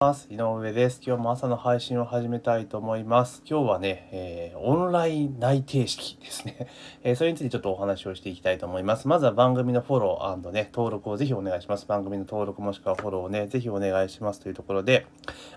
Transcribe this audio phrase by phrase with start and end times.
[0.00, 0.28] ます。
[0.30, 1.00] 井上です。
[1.04, 3.42] 今日も朝の配信を始めたいと思います。
[3.44, 6.68] 今日はね、えー、オンライン内定式ですね、
[7.02, 9.08] えー、それについてちょっとお話をしていきたいと思います。
[9.08, 11.88] まずは番組のフォローね登録をぜひお願いします。
[11.88, 15.04] 番組の登録もしくはフォローをねぜひお願いしますというところで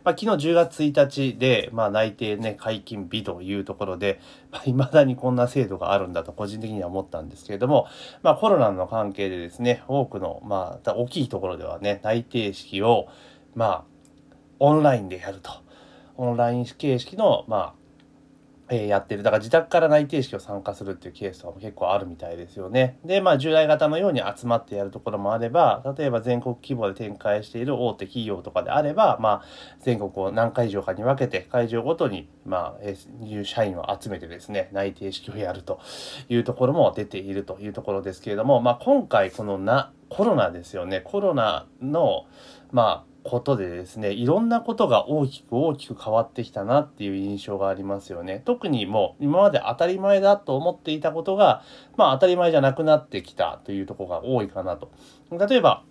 [0.04, 4.20] まあ、昨日10月1日でまあ内定ね解禁日というところで
[4.50, 7.86] まあ、未だにこんな制度があるんだと個人的には思ったんですけれども
[8.24, 13.08] まあコロナの関係でですね多くのまあ大きいところではね内定式を
[13.54, 13.91] まあ
[14.62, 15.52] オンラインでやると。
[16.18, 17.74] オンライン形式の、まあ、
[18.70, 19.24] え、やってる。
[19.24, 23.00] だから自宅から内定式を参加するっていうケースは結構あるみたいですよね。
[23.04, 29.44] で、まあ従来型のように集まってやるところもあれば、例えば全国規模で展開している大手企業とかであれば、まあ
[29.80, 35.80] 全国を何会場かに分けて、会場ごとに、まあ、え入社員を集めてですね、内定式をやると
[36.30, 41.02] いうところも出ているというところですけれども、まあ今回このな、コロナですよね。
[41.02, 42.26] コロナの、
[42.72, 48.42] まあことでですねいろんなことが大きく大きく変わってきたなっていう印象がありますよね。
[48.46, 51.64] 特にもう今まで当たり前だと思っていたことが
[51.98, 54.92] まあ当たり前じゃなくなってきたというとこが多いかなと。
[55.32, 55.84] 例えば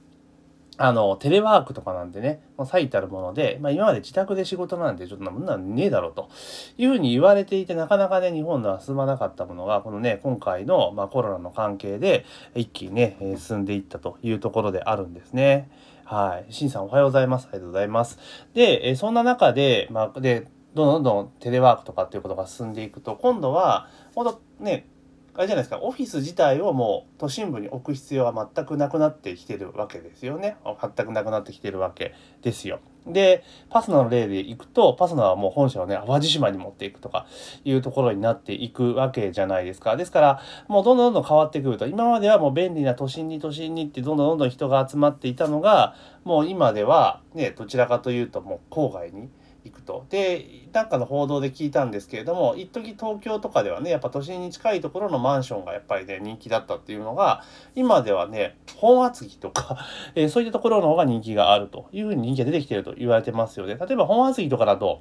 [0.83, 6.31] あの、テレワークとかなんてね、もう最たるもので、まあ今まで自宅で仕事なんてちょっとなんなんねえだろうと
[6.79, 15.69] いうふうに言われていて、なかなかね、日本では進まなかったものが、このね、今回の、まあ、コロナの関係で一気にね、進んでいったというところであるんですね。
[16.05, 16.51] はい。
[16.51, 17.49] しんさんおはようございます。
[17.49, 18.19] ありがとうございます。
[18.55, 24.87] で、えそんな中で、まあ、で、どんどんどんテレワークとかっていうことが進んでいくと、今度は、ほんとね、
[25.35, 30.57] あれじゃないですか、オフィス自体をもう都心部に置く必要が全くなくなってきてるわけですよね。
[30.65, 32.81] 全くなくなってきてるわけですよ。
[33.07, 37.27] で、パスナの例でいくと、パスナはもう本社をね、淡路島に持っていくとか
[37.65, 39.97] いうところになっていくわけじゃないですか。
[39.97, 45.95] ですから、もうどんどんどんどん変わってくると、今まではもう便利な都心に都心にってどんどんどんどん人が集まっていたのが、
[46.25, 49.31] もう今ではね、どちらかというともう郊外に
[49.65, 50.07] 行くと。
[50.11, 57.43] で、なんかの報道で聞いたんですけれども、一時東京とかではね、やっぱ都心に近いところのマンションがやっぱりね、人気だったっていうのが、
[57.75, 59.79] 今ではね、本厚木とか
[60.15, 63.77] えー、そういったところの方が人気があるというふうに人気が出てきてると言われてますよね。
[63.77, 65.01] 例えば本厚木とかだと、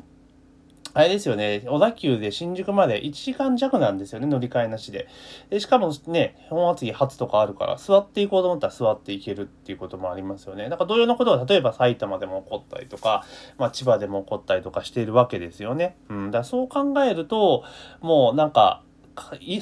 [0.94, 5.08] あれですよね、小田急で新宿まで1時間弱なんですよね、乗り換えなしで。
[5.50, 10.68] でしかもね、本厚木初とかあるから、座っていこうと思ったら座っていけるっていうこともありますよね。
[10.70, 13.24] なんか同様のことが例えば埼玉でも起こったりとか、
[13.58, 15.98] まあ千葉でも起こったりとかしているわけですよね。
[16.10, 17.64] うん、だからそう考えると、
[18.02, 18.84] もうなんか、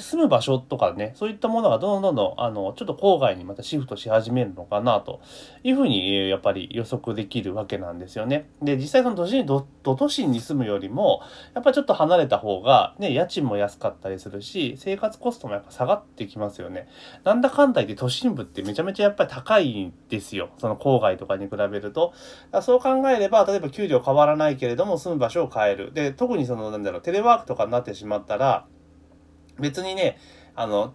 [0.00, 5.20] 住む場所とかね、そういったものがどんどんどん、あの、ちょっと郊外にまたシフトし始めるのかなと
[5.62, 8.48] いうふうに、やっぱり予測できるわけなんですよね。
[8.62, 11.22] で、実際その都心に、ど、都心に住むよりも、
[11.54, 16.88] やっぱちょっと離れた方が、ね、家賃も安かったりするし、生活コストもやっぱ下がってきますよね。
[17.24, 20.50] なんだかんだ言って都心部ってめちゃめちゃやっぱり高いんですよ。
[20.58, 22.12] その郊外とかに比べると。
[22.62, 25.92] そう考えれば、例えば給料変わらないけれども住む場所を変える。
[25.92, 28.66] で、特にその、なんだろう、テレワークとかになってしまったら、
[29.58, 30.18] 別にね、
[30.54, 30.94] あの、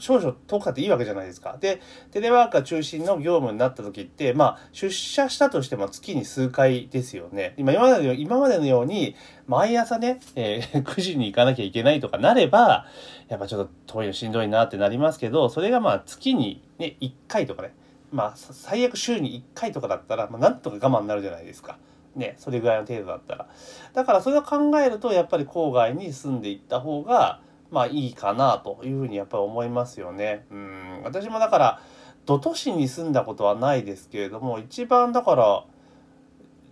[0.00, 1.56] 少々遠くたっていいわけじゃないですか。
[1.58, 1.80] で、
[2.10, 7.54] テレワークが中心の業務になった時って、まあ、出社したとしても月に数回ですよね。
[7.56, 12.86] 今、今までの今までのように、毎朝ね、えー、 9時に行かなきゃいけないとかなれば、
[13.28, 17.74] やっぱちょっと遠いのしんどいなってなりますけど、それがまあ、月にね、1回とかね、
[18.10, 21.78] まあ、最悪週に1回とかだったら、まあ、なんとか我慢になるじゃないですか。
[22.14, 23.48] ね、それぐらいの程度だったら。
[23.94, 27.40] だからそれを考えると、やっぱり郊外に住んでいった方が、
[27.72, 30.46] まあいいかなというふうにやっぱり思いますよね。
[30.50, 31.80] うん私もだから
[32.26, 35.64] 土都市に住んだことはないですけれども一番だから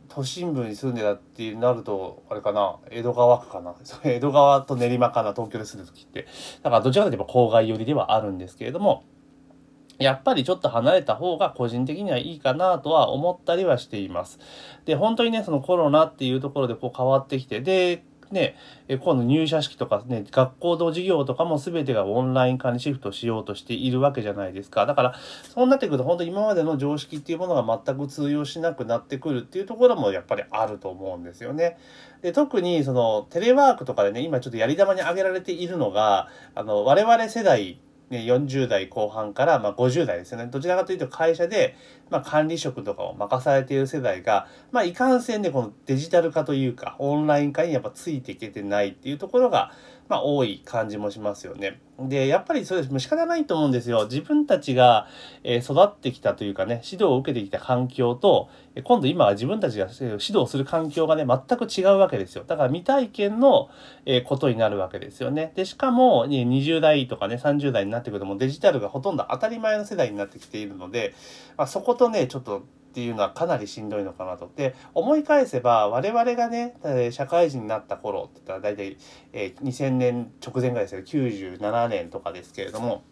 [0.08, 3.74] 都心部に住んでたってなるとあれかな江戸川区かな
[4.04, 6.26] 江戸川と練馬かな東京で住んだ時って
[6.62, 9.04] だからどちらかといえば郊外寄りではあるんですけれども
[10.00, 14.38] やっぱりちょっと離れた方が個人的にはいいかなとは思ったりはしています。
[14.86, 18.56] で、本当にね、そのコロナっていうところでこう変わってきて、で、ね、
[18.88, 24.86] 今度入社式とかね、学校の授業とかも全てがオンライン化にシフトしようとしているわけじゃないですか。
[24.86, 31.76] だから、そうなってくると本当今までの常識っていうものが全く通用しなくなってくるっていうところもやっぱりあると思うんですよね。
[32.22, 40.46] で、特にそのテレワークとかでね、今ちょっとやり玉に挙げられているのが、あの、我々世代ね、40代後半から、まあ、50代ですよね。
[40.46, 41.76] どちらかというと会社で、
[42.10, 49.72] まあ、管理職とかを任されている世代が、まあ、いかんせんでこのデジタル化というか、オンライン化にやっぱついていけてないっていうところが、
[50.10, 51.80] まあ、多い感じもしますよね。
[52.00, 54.08] で、やっぱりそれ仕方ないと思うんですよ。
[54.10, 55.06] 自分たちが、
[55.44, 58.48] え育ってきたというかね、指導を受けてきた環境と、
[58.82, 62.42] 今度今は自分たちが指導する環境がね、全く違うわけですよ。
[62.44, 63.70] だから未体験の、
[64.04, 65.52] えことになるわけですよね。
[65.54, 71.14] で、しかも、ね、20代とかね、30代になってくるともうデジタルがほとんど当たり前の世代になってきているので、
[71.56, 74.50] まあ、そことね、ちょっとっていうのはかなりしんどいのかなと。
[74.56, 76.74] で思い返せば我々がね
[77.12, 78.96] 社会人になった頃って言ったら大体、
[79.32, 83.04] え、2000年直前ぐらいですけど97年とかですけれども。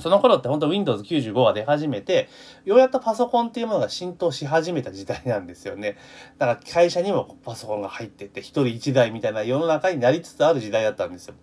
[0.00, 2.30] その頃って本当 Windows 95が出始めて、
[2.64, 5.98] ようやっとパソコンっていうものが浸透し始めた時代なんですよね。
[6.38, 11.34] だから会社にもパソコンが入ってて、一人一台みたいな世の中になりつつある時代だったんですよ。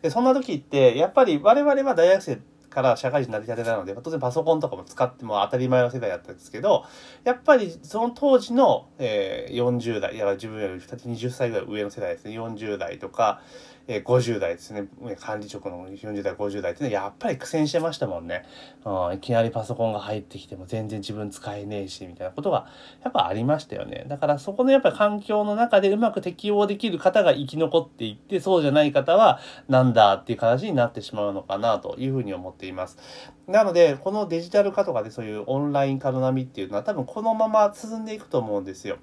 [0.00, 2.38] で、そんな時って、やっぱり我々は大学生
[2.76, 6.84] から社会人になりたてなので、当然パソコンとかも使っても当たり前の世代だったんですけど、
[7.24, 13.40] やっぱりその当時の、えー、40代、いや自分より20歳ぐらい上の世代ですね、40代とか、
[13.88, 14.88] え、50代ですね。
[15.20, 18.44] 管理職の40代50代っていうのはやっぱり苦戦してましたもんね、
[18.84, 22.66] うん、いきなりパソコンが入ってきても全然自分使えねえしみたいなことが
[23.04, 24.04] やっぱありましたよね。
[24.08, 29.38] だからそこのやっぱり環境の中でうまく適応できる方が生き残っていってそうじゃない方は
[29.68, 32.98] なんだっていう形になってしまうのかなというふうに思っています。
[33.46, 38.98] なのでこのデジタル化とかでそういうオンライン化の波っていうのは多分このまま進んでいくと思うんですよ。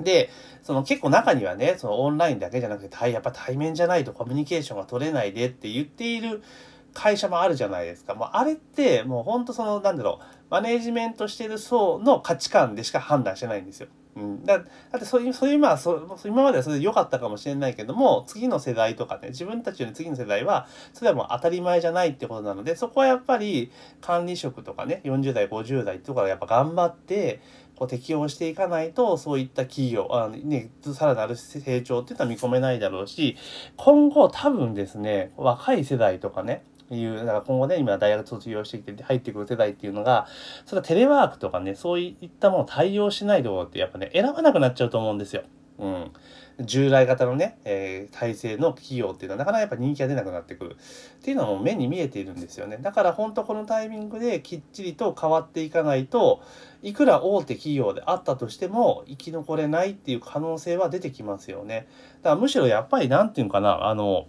[0.00, 0.30] で、
[0.62, 6.42] その結構中にはね、そのオンラインだけじゃなくて、やっぱ対面じゃないとコミュニケーションが取れないでって言っている
[6.92, 8.14] 会社もあるじゃないですか。
[8.14, 13.88] もうあれってもうほんとそのなんだろう、マネージメントしてる層の価値観でしか判断してないんですよ。
[14.16, 14.64] うん、だだ
[14.96, 23.70] ってそういうそういう今そ今まではそれで良かったかもしれないけども次の世代とかね自分たちより次の世代はそれはもう当たり前じゃないってことなのでそこはやっぱり
[24.00, 27.42] 管理職とかね40代50代とかやっぱ頑張って
[27.76, 33.36] こう適応していかないとそういった企業あねさらなる成長っていうのは見込めないだろうし
[33.76, 40.26] 今後多分ですね若い世代とかねいうだから今後ね今大学卒業してきて入ってくる世代っていうのが
[40.64, 45.42] それはテレワークとかねそういったものを対応しないとってやっぱね選ばなくなっちゃうと思うんですよ。
[45.78, 46.12] うん、
[46.60, 50.76] 従来型のね、えー、体制の企業っていうのはなかなかやっぱ人気が出なくなってくる。
[50.76, 52.78] っていうのはもう目に見えているんですよね。
[52.80, 56.42] だから本当このタイミングできっちりと変わっていかないと
[56.82, 61.88] いくら大手企業であったとしても生き残れないっていう可能性は出てきますよね。
[62.22, 64.26] だからむしろやっぱり何て言うのかなあの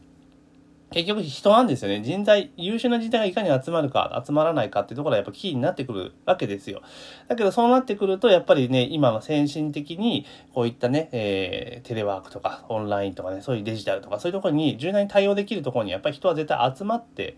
[0.91, 2.01] 結局人なんですよね。
[2.01, 6.81] 人材、優秀な人材がいかに集まるか、集まらないかっていうところはやっぱキーになってくるわけですよ。
[7.27, 17.35] だけどそうなってくると、やっぱりね、今の先進的に、こういったね、えー、テレワークとか、オンラインとかね、そういうデジタルとか、そういうところに柔軟に対応できるところに、やっぱり人は絶対集まって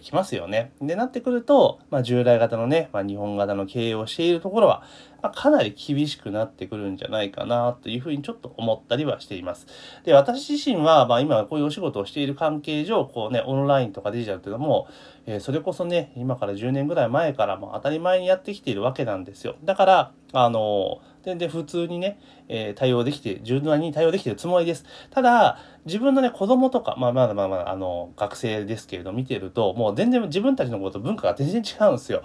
[0.00, 0.72] きますよね。
[0.80, 4.84] で、なってくると、まあ、従来型のね、まあ、日本型の経営をしているところは、
[5.24, 9.66] まあ、かなり厳しくなってくるんじゃないかなというふうにちょっと思ったりはしています。
[10.04, 14.88] で、私自身は、まあ、今こういうお仕事をしている関係上、こうね、オンラインとかデジタルというのも、
[15.26, 19.56] えー、それこそね、今から10年ぐらい前からも当たり前にやってきているわけなんですよ。
[19.64, 22.18] だから、あの全然普通にね、
[22.48, 24.84] えー、対応できて、柔軟に対応できてるつもりです。
[25.10, 32.22] ただ、自分のね、子供とか、まあまだまだ、あの、学生ですけれど、見てると、もう全然自分たちのこと文化が全然違うんですよ。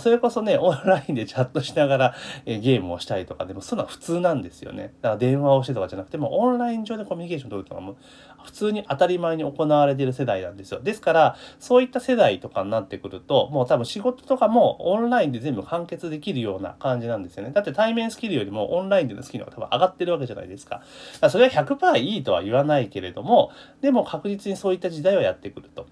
[0.00, 2.14] それこそね、 オンラインでチャットしながら、
[2.46, 4.94] え、ゲームをしたりとかでも、そういうのは普通なんですよね。
[5.02, 7.96] だから電話をしてとかじゃなくても、オンライン上でコミュニケーション取るとかも、
[8.44, 10.80] 普通に当たり前に行われている世代なんですよ。
[10.80, 17.52] ですから、そういった世代とかになってくると、もう多分仕事とかもオンラインで全部完結できるような感じなんですよね。
[17.52, 20.82] だって対面スキルよりもオンラインでのスキルが多分上がってるわけじゃないですか。
[21.20, 23.50] かそれは100%いいとは言わないけれども、
[23.80, 25.86] でも確実にそういった時代はやってくると。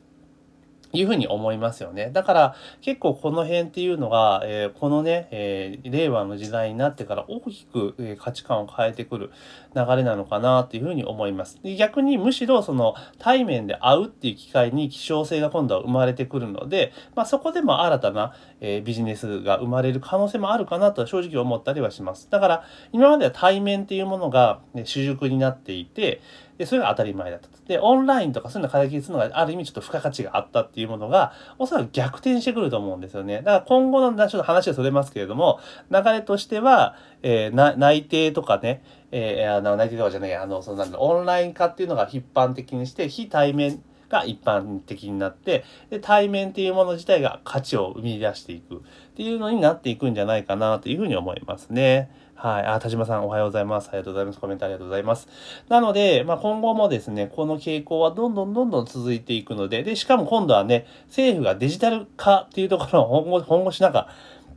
[0.95, 2.11] いうふうに思いますよね。
[2.13, 9.31] だから結構この辺っていうのが、えー、このね、えー、令和の時代になってから大きく、えー、価値観を変えてくる
[9.75, 11.61] 流れなのかなっていうふうに思います。
[11.63, 22.31] で逆にむしろその対面で会うっていう機会に希少性が今度は生まれてくるので、まあ、そこでも新たな、えビジネスが生まれる可能性もあるかなと正直思ったりはします。
[22.31, 26.21] だから今までは対面っていうものが、ね、主軸になっていて、
[26.59, 27.49] で、それが当たり前だった。
[27.67, 33.39] で、オンラインとかそういうのを解決するのがある意味ちょっと付加価値があったっていうものが、おそらく逆転してくると思うんですよね。
[33.39, 35.59] だから今後のちょっと話はそれますけれども、
[35.91, 48.79] 流れとしては、えー、内定とかね、えー、あの内定とかじゃない、あの、そのなんだオンライン化っていうのが一般的にして、非対面が一般的になってで対面っていうもの自体が価値を生み出していくっ
[49.17, 52.11] ていうのになっていくんじゃないかなというふうに思いますね。
[52.35, 52.67] はい。
[52.67, 53.89] あ、田島さんおはようございます。
[53.89, 54.41] ありがとうございます。
[54.41, 55.29] コメントありがとうございます。
[55.69, 64.09] なので、まあ、今後もですね、この傾向はどんどんどんどん続いていくので、で、しかも今度はね、政府がデジタル化っていうところを 本腰、本腰なんか、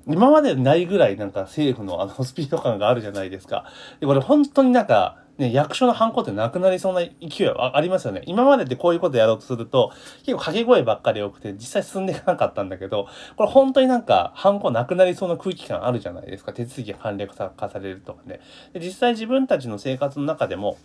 [0.07, 3.65] 今までないぐらいなんか政府のあのスピード感があるじゃないですか。
[4.00, 8.24] で、これ本当になんか、ね、役所のハンコってなくなりそうな勢いはありますよね。
[8.25, 16.53] 今までってこういうことやろうとすると、結構掛け声ばっかり多くて、実際進んでいかなかったんだけど、これ本当になんか、ハンコなくなりそうな空気感あるじゃないですか。
[16.53, 18.39] 手続きが簡略化されるとかね。
[18.74, 20.77] で実際自分たちの生活の中でも、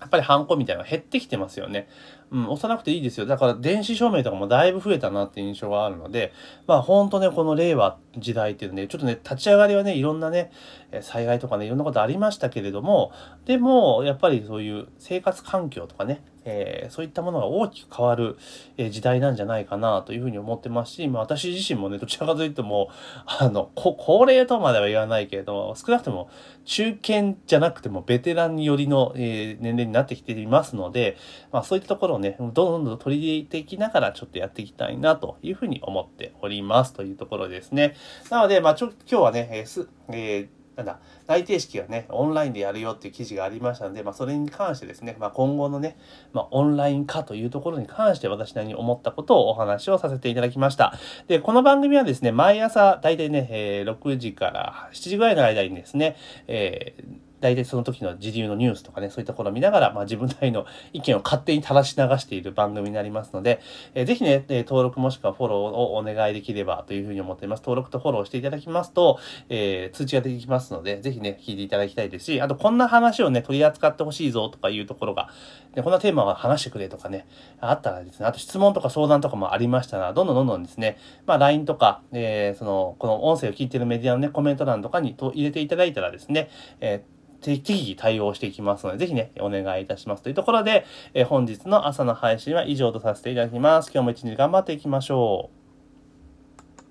[0.00, 1.88] やっぱりハンコみたいなのが減ってきてますよね。
[2.30, 3.26] うん、押さなくていいですよ。
[3.26, 6.32] だから電子署名とかもだいぶ増えたなって印象があるので、
[6.66, 10.50] まあ本当ね、この令和時代っていうね、ちょっとね、立ち上がりはね、いろんなね、
[11.00, 13.12] 災害とかね、いろんなことありましたけれども、
[13.46, 18.38] でも、やっぱりそういう生活環境とかね、えー、そういったものが大きく変わる、
[18.78, 22.94] え時代なんじゃないかなというふうに思ってますし、まあ、私自身もねどちらかというともう
[23.26, 26.30] あの高齢とまでは言わないけれども少なくとも
[26.64, 31.16] 中堅じゃなくてもベテランによりの、えー、年齢になってきていますので、
[31.52, 37.94] まあ、そういったところをねどんどんどん取り入れていきながらちょっとやっていきたいなというふうに思っておりますというところですね。
[38.30, 45.98] なので、まあ、ちょ今日はね、えーすえーなんだ、内定式がね、オンラインでやるよっていう記事がありましたので、まあ、それに関してですね、まあ、今後のね、
[46.32, 50.94] まあ、オンライン化というところに関して私なりに思ったことをお話をさせていただきました。
[51.26, 56.14] で、この番組はですね、毎朝大体ね、えー、6時から7時ぐらいの間にですね、
[56.46, 63.60] えー大体その時の時流のニュースとかね、そういったところを見ながら、まあ、自分なりの意見を勝手に垂らし流している番組になりますので、
[63.94, 67.60] えー、ぜひね、登録もしくはフォローをお願いできればというふうに思っています。
[67.60, 69.18] 登録とフォローしていただきますと、
[69.48, 75.30] えー、通知ができますので、ぜひね、聞いていただきたいですし、あとこんな話をね、取り扱ってほしいぞとかいうところが、
[75.74, 77.26] でこんなテーマを話してくれとかね、
[77.60, 90.22] あったらですね、あと質問とか相談とかもありましたら、どんどんどんどんですね、まあ、LINE とか、えー、その、この音声を聞いているメディアのね、コメント欄とかにと入れていただいたらですね、えー適宜対応していきますので、ぜひね、お願いいたします。
[90.22, 93.90] というところで、え本日の朝の配信は以上とさせていただきます。
[93.92, 95.57] 今日も一日頑張っていきましょう。